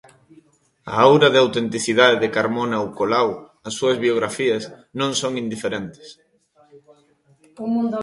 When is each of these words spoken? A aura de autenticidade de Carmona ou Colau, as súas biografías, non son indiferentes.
A 0.93 0.95
aura 1.07 1.27
de 1.33 1.39
autenticidade 1.45 2.17
de 2.23 2.29
Carmona 2.35 2.77
ou 2.83 2.87
Colau, 2.99 3.29
as 3.67 3.73
súas 3.77 3.97
biografías, 4.05 4.63
non 4.99 5.11
son 5.21 5.33
indiferentes. 5.43 6.07